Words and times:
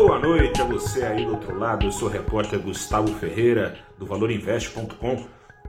Boa 0.00 0.18
noite 0.18 0.62
a 0.62 0.64
você 0.64 1.02
aí 1.02 1.26
do 1.26 1.32
outro 1.32 1.58
lado. 1.58 1.84
Eu 1.84 1.92
sou 1.92 2.08
o 2.08 2.10
repórter 2.10 2.58
Gustavo 2.58 3.08
Ferreira 3.18 3.76
do 3.98 4.06
ValorInvest.com. 4.06 5.26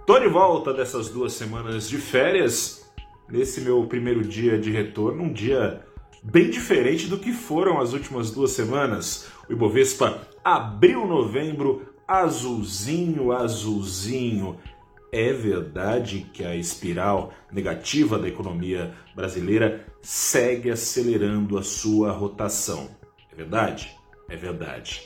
Tô 0.07 0.17
de 0.17 0.29
volta 0.29 0.73
dessas 0.73 1.09
duas 1.09 1.33
semanas 1.33 1.89
de 1.89 1.97
férias 1.97 2.89
nesse 3.29 3.59
meu 3.59 3.85
primeiro 3.87 4.23
dia 4.23 4.57
de 4.57 4.71
retorno, 4.71 5.23
um 5.23 5.33
dia 5.33 5.85
bem 6.23 6.49
diferente 6.49 7.07
do 7.07 7.19
que 7.19 7.33
foram 7.33 7.81
as 7.81 7.91
últimas 7.91 8.31
duas 8.31 8.51
semanas. 8.51 9.27
O 9.49 9.51
Ibovespa 9.51 10.21
abriu 10.41 11.05
novembro 11.05 11.93
azulzinho, 12.07 13.33
azulzinho. 13.33 14.57
É 15.11 15.33
verdade 15.33 16.25
que 16.31 16.45
a 16.45 16.55
espiral 16.55 17.33
negativa 17.51 18.17
da 18.17 18.29
economia 18.29 18.93
brasileira 19.13 19.85
segue 20.01 20.71
acelerando 20.71 21.57
a 21.57 21.63
sua 21.63 22.13
rotação. 22.13 22.91
É 23.29 23.35
verdade? 23.35 23.99
É 24.31 24.37
verdade. 24.37 25.05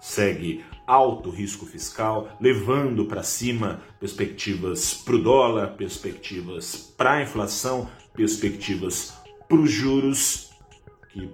Segue 0.00 0.64
alto 0.86 1.28
risco 1.28 1.66
fiscal, 1.66 2.28
levando 2.40 3.04
para 3.04 3.24
cima 3.24 3.82
perspectivas 3.98 4.94
para 4.94 5.16
o 5.16 5.22
dólar, 5.22 5.76
perspectivas 5.76 6.94
para 6.96 7.14
a 7.14 7.22
inflação, 7.22 7.90
perspectivas 8.14 9.12
para 9.48 9.58
os 9.58 9.70
juros, 9.70 10.50
que 11.10 11.28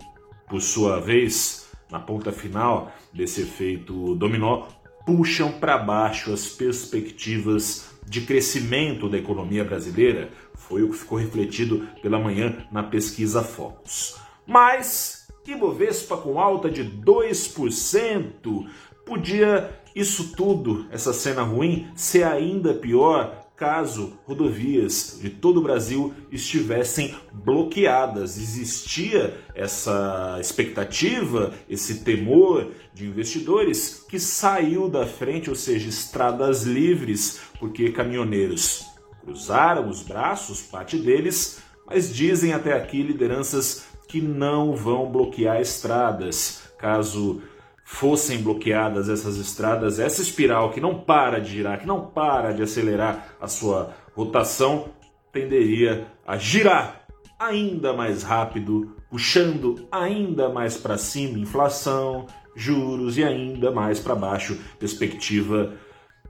por 0.48 0.62
sua 0.62 0.98
vez, 0.98 1.68
na 1.90 2.00
ponta 2.00 2.32
final 2.32 2.90
desse 3.12 3.42
efeito 3.42 4.14
dominó, 4.14 4.66
puxam 5.04 5.52
para 5.52 5.76
baixo 5.76 6.32
as 6.32 6.46
perspectivas 6.46 7.90
de 8.06 8.22
crescimento 8.22 9.10
da 9.10 9.18
economia 9.18 9.62
brasileira, 9.62 10.30
foi 10.54 10.82
o 10.82 10.88
que 10.88 10.96
ficou 10.96 11.18
refletido 11.18 11.86
pela 12.00 12.18
manhã 12.18 12.66
na 12.72 12.82
pesquisa 12.82 13.42
Focus. 13.42 14.16
Mas 14.46 15.25
Ibovespa 15.52 16.16
com 16.16 16.40
alta 16.40 16.70
de 16.70 16.84
2%, 16.84 18.66
podia 19.04 19.80
isso 19.94 20.36
tudo, 20.36 20.86
essa 20.90 21.12
cena 21.12 21.42
ruim, 21.42 21.88
ser 21.94 22.24
ainda 22.24 22.74
pior 22.74 23.46
caso 23.56 24.18
rodovias 24.26 25.18
de 25.20 25.30
todo 25.30 25.58
o 25.58 25.62
Brasil 25.62 26.12
estivessem 26.30 27.14
bloqueadas. 27.32 28.36
Existia 28.36 29.34
essa 29.54 30.36
expectativa, 30.38 31.54
esse 31.68 32.04
temor 32.04 32.72
de 32.92 33.06
investidores 33.06 34.04
que 34.08 34.20
saiu 34.20 34.88
da 34.88 35.06
frente, 35.06 35.48
ou 35.48 35.56
seja, 35.56 35.88
estradas 35.88 36.64
livres, 36.64 37.40
porque 37.58 37.90
caminhoneiros 37.90 38.84
cruzaram 39.24 39.88
os 39.88 40.02
braços, 40.02 40.60
parte 40.60 40.98
deles, 40.98 41.58
mas 41.86 42.14
dizem 42.14 42.52
até 42.52 42.74
aqui 42.74 43.02
lideranças 43.02 43.86
que 44.08 44.20
não 44.20 44.74
vão 44.74 45.10
bloquear 45.10 45.60
estradas. 45.60 46.70
Caso 46.78 47.42
fossem 47.84 48.42
bloqueadas 48.42 49.08
essas 49.08 49.36
estradas, 49.36 50.00
essa 50.00 50.20
espiral 50.20 50.72
que 50.72 50.80
não 50.80 50.98
para 50.98 51.40
de 51.40 51.52
girar, 51.52 51.78
que 51.78 51.86
não 51.86 52.04
para 52.04 52.52
de 52.52 52.62
acelerar 52.62 53.36
a 53.40 53.46
sua 53.46 53.94
rotação, 54.12 54.88
tenderia 55.32 56.06
a 56.26 56.36
girar 56.36 57.06
ainda 57.38 57.92
mais 57.92 58.22
rápido, 58.22 58.96
puxando 59.08 59.86
ainda 59.92 60.48
mais 60.48 60.76
para 60.76 60.98
cima 60.98 61.38
inflação, 61.38 62.26
juros 62.56 63.18
e 63.18 63.24
ainda 63.24 63.70
mais 63.70 64.00
para 64.00 64.14
baixo 64.14 64.58
perspectiva 64.80 65.74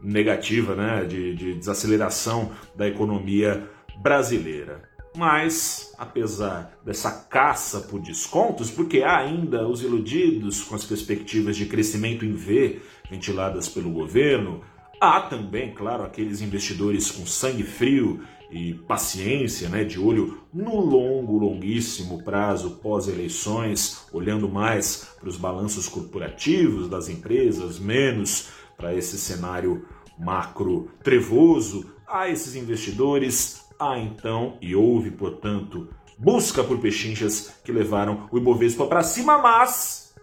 negativa 0.03 0.75
né, 0.75 1.05
de, 1.05 1.35
de 1.35 1.55
desaceleração 1.55 2.51
da 2.75 2.87
economia 2.87 3.67
brasileira. 4.03 4.83
Mas, 5.17 5.95
apesar 5.97 6.79
dessa 6.85 7.11
caça 7.11 7.81
por 7.81 8.01
descontos, 8.01 8.71
porque 8.71 9.03
há 9.03 9.17
ainda 9.17 9.67
os 9.67 9.83
iludidos 9.83 10.63
com 10.63 10.75
as 10.75 10.85
perspectivas 10.85 11.57
de 11.57 11.65
crescimento 11.65 12.23
em 12.25 12.35
V 12.35 12.83
ventiladas 13.11 13.67
pelo 13.67 13.91
governo, 13.91 14.61
há 15.01 15.23
também, 15.23 15.73
claro, 15.73 16.03
aqueles 16.03 16.43
investidores 16.43 17.11
com 17.11 17.25
sangue 17.25 17.63
frio 17.63 18.21
e 18.51 18.75
paciência, 18.75 19.71
né, 19.71 19.85
de 19.85 19.99
olho 19.99 20.43
no 20.53 20.79
longo, 20.79 21.39
longuíssimo 21.39 22.23
prazo 22.23 22.79
pós-eleições, 22.83 24.07
olhando 24.13 24.49
mais 24.49 25.09
para 25.19 25.31
os 25.31 25.39
balanços 25.39 25.89
corporativos 25.89 26.91
das 26.91 27.09
empresas, 27.09 27.79
menos 27.79 28.51
para 28.77 28.95
esse 28.95 29.17
cenário 29.17 29.87
macro 30.19 30.91
trevoso. 31.03 31.91
Há 32.07 32.29
esses 32.29 32.55
investidores 32.55 33.66
Há 33.79 33.99
então, 33.99 34.57
e 34.61 34.75
houve, 34.75 35.11
portanto, 35.11 35.89
busca 36.19 36.65
por 36.65 36.79
pechinchas 36.81 37.61
que 37.63 37.71
levaram 37.71 38.27
o 38.33 38.39
Ibovespa 38.39 38.87
para 38.87 39.03
cima, 39.03 39.37
mas 39.39 40.15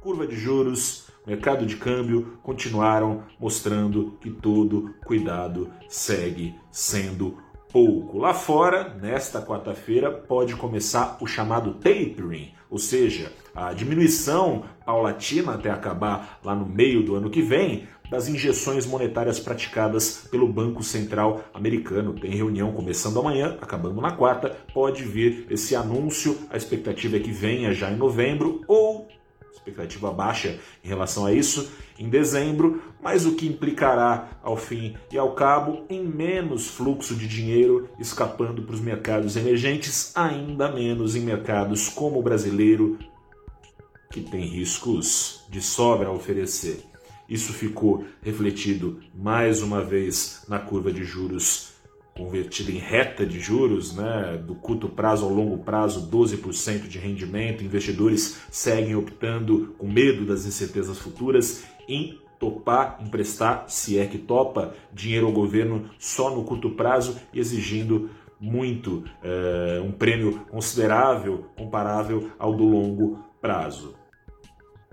curva 0.00 0.26
de 0.26 0.36
juros, 0.36 1.08
mercado 1.26 1.66
de 1.66 1.76
câmbio 1.76 2.38
continuaram 2.42 3.24
mostrando 3.38 4.16
que 4.20 4.30
todo 4.30 4.94
cuidado 5.04 5.70
segue 5.88 6.54
sendo 6.70 7.38
pouco. 7.72 8.18
Lá 8.18 8.34
fora, 8.34 8.94
nesta 9.00 9.40
quarta-feira, 9.40 10.10
pode 10.10 10.56
começar 10.56 11.18
o 11.20 11.26
chamado 11.26 11.74
tapering, 11.74 12.52
ou 12.70 12.78
seja, 12.78 13.32
a 13.54 13.72
diminuição 13.72 14.64
paulatina 14.84 15.54
até 15.54 15.70
acabar 15.70 16.38
lá 16.44 16.54
no 16.54 16.66
meio 16.66 17.02
do 17.02 17.14
ano 17.14 17.30
que 17.30 17.42
vem 17.42 17.88
das 18.10 18.28
injeções 18.28 18.86
monetárias 18.86 19.38
praticadas 19.38 20.26
pelo 20.30 20.48
Banco 20.48 20.82
Central 20.82 21.42
Americano. 21.52 22.14
Tem 22.14 22.30
reunião 22.30 22.72
começando 22.72 23.18
amanhã, 23.18 23.58
acabando 23.60 24.00
na 24.00 24.12
quarta. 24.12 24.56
Pode 24.72 25.02
vir 25.02 25.46
esse 25.50 25.76
anúncio. 25.76 26.38
A 26.50 26.56
expectativa 26.56 27.16
é 27.16 27.20
que 27.20 27.30
venha 27.30 27.72
já 27.72 27.90
em 27.90 27.96
novembro 27.96 28.62
ou 28.66 29.07
expectativa 29.68 30.12
baixa 30.12 30.58
em 30.82 30.88
relação 30.88 31.26
a 31.26 31.32
isso 31.32 31.70
em 31.98 32.08
dezembro, 32.08 32.82
mas 33.02 33.26
o 33.26 33.34
que 33.34 33.46
implicará 33.46 34.38
ao 34.42 34.56
fim 34.56 34.94
e 35.12 35.18
ao 35.18 35.32
cabo 35.34 35.84
em 35.90 36.04
menos 36.04 36.68
fluxo 36.68 37.14
de 37.14 37.26
dinheiro 37.26 37.88
escapando 37.98 38.62
para 38.62 38.74
os 38.74 38.80
mercados 38.80 39.36
emergentes, 39.36 40.12
ainda 40.14 40.70
menos 40.70 41.16
em 41.16 41.20
mercados 41.20 41.88
como 41.88 42.20
o 42.20 42.22
brasileiro, 42.22 42.98
que 44.10 44.20
tem 44.20 44.46
riscos 44.46 45.44
de 45.50 45.60
sobra 45.60 46.08
a 46.08 46.12
oferecer. 46.12 46.84
Isso 47.28 47.52
ficou 47.52 48.04
refletido 48.22 49.00
mais 49.14 49.60
uma 49.60 49.82
vez 49.82 50.44
na 50.48 50.58
curva 50.58 50.90
de 50.90 51.04
juros 51.04 51.77
convertida 52.18 52.72
em 52.72 52.78
reta 52.78 53.24
de 53.24 53.38
juros, 53.38 53.94
né, 53.94 54.42
do 54.44 54.56
curto 54.56 54.88
prazo 54.88 55.24
ao 55.24 55.32
longo 55.32 55.58
prazo, 55.58 56.10
12% 56.10 56.88
de 56.88 56.98
rendimento. 56.98 57.62
Investidores 57.62 58.40
seguem 58.50 58.96
optando, 58.96 59.74
com 59.78 59.86
medo 59.86 60.26
das 60.26 60.44
incertezas 60.44 60.98
futuras, 60.98 61.64
em 61.88 62.18
topar, 62.40 62.98
emprestar, 63.00 63.64
se 63.68 63.98
é 63.98 64.06
que 64.06 64.18
topa, 64.18 64.74
dinheiro 64.92 65.26
ao 65.26 65.32
governo 65.32 65.88
só 65.98 66.34
no 66.34 66.42
curto 66.42 66.70
prazo, 66.70 67.16
exigindo 67.32 68.10
muito, 68.40 69.04
é, 69.22 69.80
um 69.80 69.92
prêmio 69.92 70.40
considerável, 70.50 71.46
comparável 71.56 72.30
ao 72.38 72.52
do 72.54 72.64
longo 72.64 73.24
prazo 73.40 73.94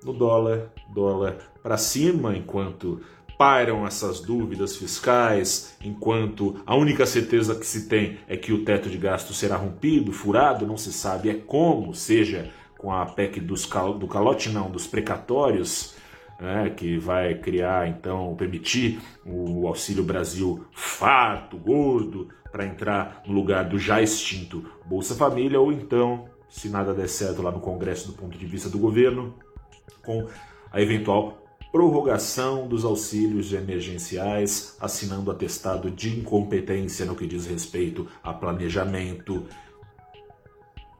no 0.05 0.13
dólar, 0.13 0.71
dólar 0.93 1.37
para 1.63 1.77
cima, 1.77 2.37
enquanto 2.37 3.01
pairam 3.37 3.85
essas 3.85 4.19
dúvidas 4.19 4.75
fiscais, 4.75 5.75
enquanto 5.83 6.61
a 6.65 6.75
única 6.75 7.05
certeza 7.05 7.55
que 7.55 7.65
se 7.65 7.87
tem 7.87 8.17
é 8.27 8.37
que 8.37 8.53
o 8.53 8.63
teto 8.63 8.89
de 8.89 8.97
gasto 8.97 9.33
será 9.33 9.55
rompido, 9.55 10.11
furado, 10.11 10.65
não 10.65 10.77
se 10.77 10.91
sabe 10.93 11.29
é 11.29 11.33
como, 11.33 11.93
seja 11.93 12.51
com 12.77 12.91
a 12.91 13.05
PEC 13.05 13.39
dos 13.39 13.65
cal, 13.65 13.93
do 13.93 14.07
calote, 14.07 14.49
não, 14.49 14.69
dos 14.69 14.87
precatórios, 14.87 15.95
né, 16.39 16.69
que 16.69 16.97
vai 16.97 17.35
criar, 17.35 17.87
então, 17.87 18.35
permitir 18.35 18.99
o 19.25 19.67
Auxílio 19.67 20.03
Brasil 20.03 20.65
farto, 20.71 21.57
gordo, 21.57 22.29
para 22.51 22.65
entrar 22.65 23.21
no 23.25 23.33
lugar 23.33 23.65
do 23.65 23.77
já 23.77 24.01
extinto 24.01 24.69
Bolsa 24.85 25.15
Família, 25.15 25.59
ou 25.59 25.71
então, 25.71 26.25
se 26.49 26.69
nada 26.69 26.93
der 26.93 27.09
certo 27.09 27.41
lá 27.41 27.51
no 27.51 27.59
Congresso 27.59 28.07
do 28.07 28.13
ponto 28.13 28.37
de 28.37 28.45
vista 28.45 28.69
do 28.69 28.77
governo, 28.77 29.33
com 30.03 30.27
a 30.71 30.81
eventual 30.81 31.44
prorrogação 31.75 32.67
dos 32.69 32.85
auxílios 32.85 33.51
emergenciais, 33.51 34.77
assinando 34.79 35.29
atestado 35.29 35.91
de 35.91 36.17
incompetência 36.17 37.05
no 37.05 37.17
que 37.17 37.27
diz 37.27 37.45
respeito 37.45 38.07
a 38.23 38.33
planejamento 38.33 39.45